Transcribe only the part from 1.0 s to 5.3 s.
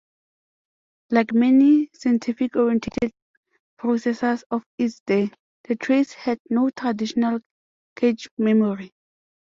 Like many scientific-oriented processors of its day,